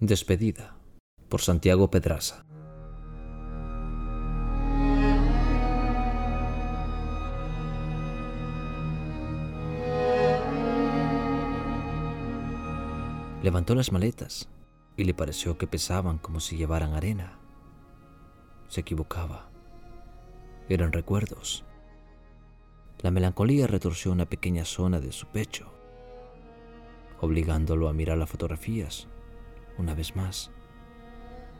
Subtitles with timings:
[0.00, 0.76] Despedida
[1.28, 2.46] por Santiago Pedraza.
[13.42, 14.48] Levantó las maletas
[14.96, 17.36] y le pareció que pesaban como si llevaran arena.
[18.68, 19.50] Se equivocaba.
[20.68, 21.64] Eran recuerdos.
[23.00, 25.72] La melancolía retorció una pequeña zona de su pecho,
[27.20, 29.08] obligándolo a mirar las fotografías
[29.78, 30.50] una vez más.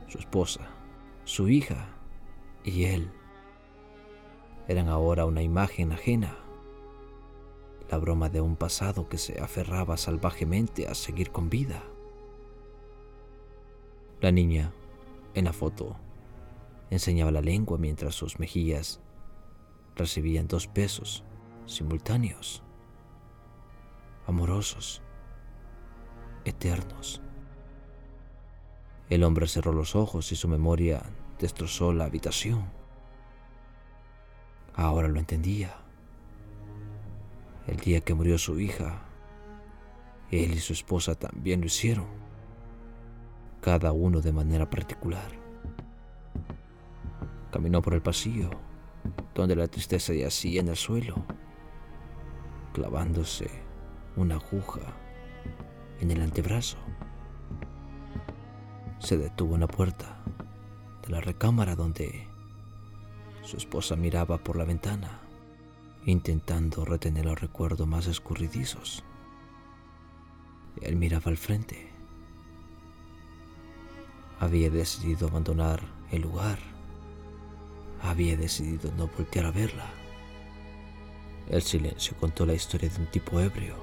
[0.09, 0.69] Su esposa,
[1.25, 1.89] su hija
[2.65, 3.11] y él
[4.67, 6.37] eran ahora una imagen ajena,
[7.91, 11.83] la broma de un pasado que se aferraba salvajemente a seguir con vida.
[14.21, 14.73] La niña,
[15.35, 15.97] en la foto,
[16.91, 19.01] enseñaba la lengua mientras sus mejillas
[19.97, 21.25] recibían dos besos
[21.67, 22.63] simultáneos,
[24.27, 25.03] amorosos,
[26.45, 27.23] eternos.
[29.11, 31.03] El hombre cerró los ojos y su memoria
[31.39, 32.69] destrozó la habitación.
[34.75, 35.75] Ahora lo entendía.
[37.67, 39.03] El día que murió su hija,
[40.31, 42.07] él y su esposa también lo hicieron,
[43.63, 45.31] cada uno de manera particular.
[47.51, 48.51] Caminó por el pasillo,
[49.35, 51.17] donde la tristeza yacía en el suelo,
[52.75, 53.49] clavándose
[54.17, 54.81] una aguja
[56.01, 56.77] en el antebrazo
[59.09, 60.19] se detuvo en la puerta
[61.01, 62.27] de la recámara donde
[63.43, 65.21] su esposa miraba por la ventana,
[66.05, 69.03] intentando retener los recuerdos más escurridizos.
[70.83, 71.89] Él miraba al frente.
[74.41, 76.59] Había decidido abandonar el lugar.
[78.03, 79.87] Había decidido no voltear a verla.
[81.49, 83.75] El silencio contó la historia de un tipo ebrio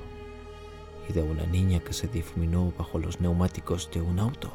[1.10, 4.54] y de una niña que se difuminó bajo los neumáticos de un auto.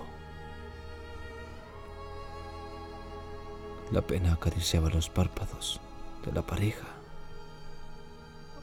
[3.92, 5.80] La pena acariciaba los párpados
[6.24, 6.86] de la pareja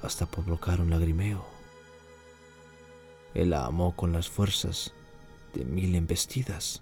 [0.02, 1.46] hasta provocar un lagrimeo.
[3.34, 4.94] Él la amó con las fuerzas
[5.54, 6.82] de mil embestidas.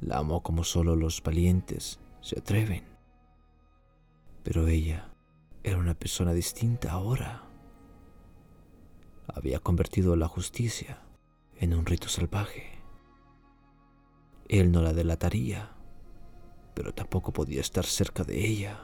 [0.00, 2.84] La amó como solo los valientes se atreven.
[4.42, 5.08] Pero ella
[5.62, 7.42] era una persona distinta ahora.
[9.28, 10.98] Había convertido la justicia
[11.58, 12.82] en un rito salvaje.
[14.46, 15.79] Él no la delataría
[16.74, 18.80] pero tampoco podía estar cerca de ella.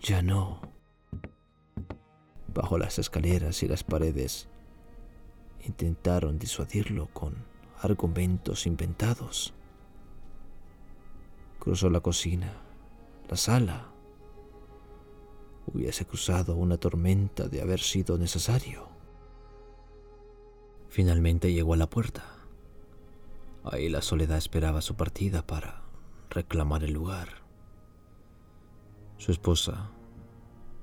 [0.00, 0.60] Ya no.
[2.52, 4.48] Bajo las escaleras y las paredes,
[5.64, 7.36] intentaron disuadirlo con
[7.82, 9.54] argumentos inventados.
[11.58, 12.52] Cruzó la cocina,
[13.28, 13.86] la sala.
[15.66, 18.88] Hubiese cruzado una tormenta de haber sido necesario.
[20.88, 22.24] Finalmente llegó a la puerta.
[23.62, 25.79] Ahí la soledad esperaba su partida para
[26.30, 27.28] reclamar el lugar.
[29.18, 29.90] Su esposa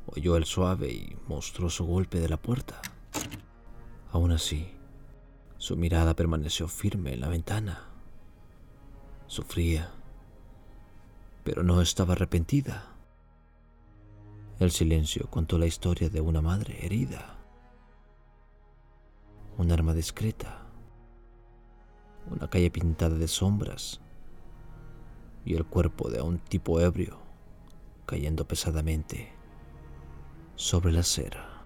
[0.05, 2.81] oyó el suave y monstruoso golpe de la puerta.
[4.11, 4.69] Aún así,
[5.57, 7.87] su mirada permaneció firme en la ventana.
[9.27, 9.89] Sufría,
[11.43, 12.93] pero no estaba arrepentida.
[14.59, 17.37] El silencio contó la historia de una madre herida,
[19.57, 20.61] un arma discreta,
[22.29, 24.01] una calle pintada de sombras
[25.47, 27.19] y el cuerpo de un tipo ebrio
[28.05, 29.31] cayendo pesadamente
[30.57, 31.56] sobre la acera.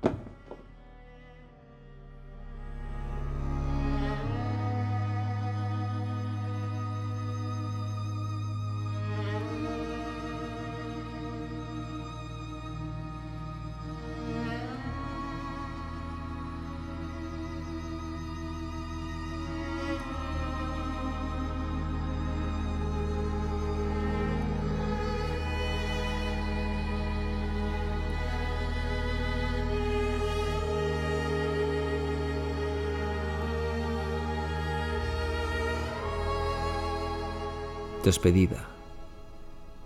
[38.03, 38.67] Despedida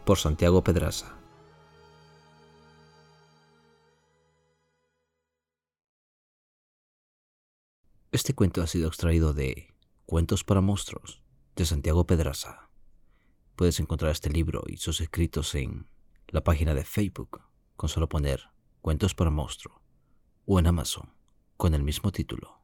[0.06, 1.18] por Santiago Pedraza.
[8.14, 9.76] Este cuento ha sido extraído de
[10.06, 11.22] Cuentos para Monstruos
[11.58, 12.70] de Santiago Pedraza.
[13.58, 15.90] Puedes encontrar este libro y sus escritos en
[16.30, 17.42] la página de Facebook
[17.76, 18.44] con solo poner
[18.82, 19.82] Cuentos para Monstruo
[20.46, 21.14] o en Amazon
[21.58, 22.62] con el mismo título.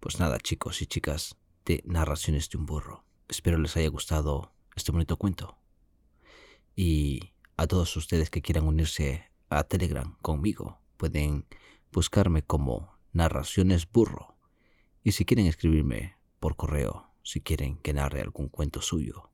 [0.00, 1.36] Pues nada chicos y chicas
[1.66, 3.11] de Narraciones de un Burro.
[3.32, 5.56] Espero les haya gustado este bonito cuento.
[6.76, 11.46] Y a todos ustedes que quieran unirse a Telegram conmigo, pueden
[11.90, 14.36] buscarme como Narraciones Burro.
[15.02, 19.30] Y si quieren escribirme por correo si quieren que narre algún cuento suyo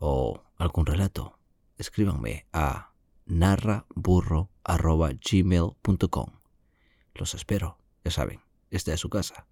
[0.00, 1.38] o algún relato.
[1.78, 2.92] Escríbanme a
[3.26, 6.26] narraburro.gmail.com.
[7.14, 8.40] Los espero, ya saben,
[8.70, 9.46] esta es su casa.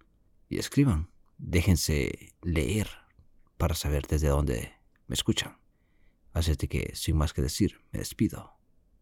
[0.49, 3.00] Y escriban, déjense leer
[3.61, 4.73] para saber desde dónde
[5.05, 5.59] me escuchan.
[6.33, 8.57] Así que, sin más que decir, me despido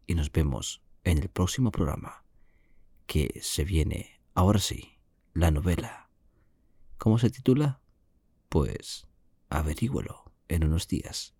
[0.05, 2.25] y nos vemos en el próximo programa
[3.07, 4.99] que se viene, ahora sí,
[5.33, 6.09] la novela.
[6.97, 7.79] ¿Cómo se titula?
[8.49, 9.07] Pues
[9.47, 11.33] averígüelo en unos días.